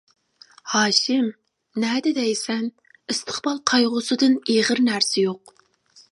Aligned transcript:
ھاشىم: 0.75 1.25
نەدە 1.83 2.13
دەيسەن، 2.17 2.71
ئىستىقبال 3.13 3.59
قايغۇسىدىن 3.73 4.39
ئېغىر 4.55 4.81
نەرسە 4.89 5.15
يوق. 5.27 5.53